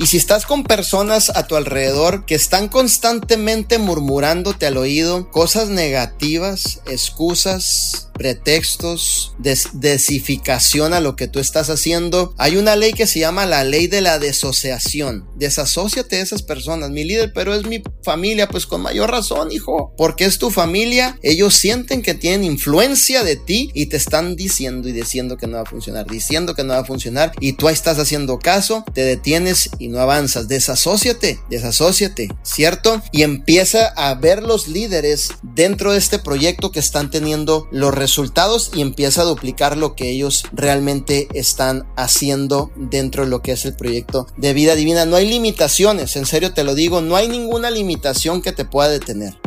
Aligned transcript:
Y 0.00 0.06
si 0.06 0.16
estás 0.16 0.46
con 0.46 0.64
personas 0.64 1.28
a 1.28 1.46
tu 1.46 1.56
alrededor 1.56 2.24
que 2.24 2.34
están 2.34 2.68
constantemente 2.68 3.76
murmurándote 3.76 4.66
al 4.66 4.78
oído 4.78 5.30
cosas 5.30 5.68
negativas, 5.68 6.80
excusas, 6.86 8.09
pretextos, 8.20 9.32
des 9.38 9.68
desificación 9.72 10.92
a 10.92 11.00
lo 11.00 11.16
que 11.16 11.26
tú 11.26 11.38
estás 11.38 11.70
haciendo. 11.70 12.34
Hay 12.36 12.58
una 12.58 12.76
ley 12.76 12.92
que 12.92 13.06
se 13.06 13.18
llama 13.18 13.46
la 13.46 13.64
ley 13.64 13.86
de 13.86 14.02
la 14.02 14.18
desociación. 14.18 15.26
Desasociate 15.36 16.16
de 16.16 16.20
esas 16.20 16.42
personas, 16.42 16.90
mi 16.90 17.02
líder, 17.02 17.32
pero 17.34 17.54
es 17.54 17.64
mi 17.64 17.82
familia, 18.04 18.46
pues 18.46 18.66
con 18.66 18.82
mayor 18.82 19.10
razón, 19.10 19.50
hijo, 19.52 19.94
porque 19.96 20.26
es 20.26 20.36
tu 20.36 20.50
familia. 20.50 21.18
Ellos 21.22 21.54
sienten 21.54 22.02
que 22.02 22.12
tienen 22.12 22.44
influencia 22.44 23.24
de 23.24 23.36
ti 23.36 23.70
y 23.72 23.86
te 23.86 23.96
están 23.96 24.36
diciendo 24.36 24.86
y 24.90 24.92
diciendo 24.92 25.38
que 25.38 25.46
no 25.46 25.56
va 25.56 25.62
a 25.62 25.70
funcionar, 25.70 26.06
diciendo 26.06 26.54
que 26.54 26.62
no 26.62 26.74
va 26.74 26.80
a 26.80 26.84
funcionar 26.84 27.32
y 27.40 27.54
tú 27.54 27.70
estás 27.70 27.98
haciendo 27.98 28.38
caso, 28.38 28.84
te 28.92 29.02
detienes 29.02 29.70
y 29.78 29.88
no 29.88 29.98
avanzas. 29.98 30.46
Desasociate, 30.46 31.40
desasociate, 31.48 32.28
¿cierto? 32.42 33.00
Y 33.12 33.22
empieza 33.22 33.86
a 33.96 34.14
ver 34.14 34.42
los 34.42 34.68
líderes 34.68 35.30
dentro 35.42 35.92
de 35.92 35.98
este 35.98 36.18
proyecto 36.18 36.70
que 36.70 36.80
están 36.80 37.10
teniendo 37.10 37.66
los 37.72 37.94
resultados 37.94 38.09
resultados 38.10 38.72
y 38.74 38.80
empieza 38.80 39.22
a 39.22 39.24
duplicar 39.24 39.76
lo 39.76 39.94
que 39.94 40.10
ellos 40.10 40.42
realmente 40.52 41.28
están 41.32 41.86
haciendo 41.96 42.72
dentro 42.74 43.22
de 43.22 43.30
lo 43.30 43.40
que 43.40 43.52
es 43.52 43.64
el 43.64 43.76
proyecto 43.76 44.26
de 44.36 44.52
vida 44.52 44.74
divina. 44.74 45.06
No 45.06 45.14
hay 45.14 45.28
limitaciones, 45.28 46.16
en 46.16 46.26
serio 46.26 46.52
te 46.52 46.64
lo 46.64 46.74
digo, 46.74 47.00
no 47.00 47.14
hay 47.14 47.28
ninguna 47.28 47.70
limitación 47.70 48.42
que 48.42 48.50
te 48.50 48.64
pueda 48.64 48.88
detener. 48.88 49.39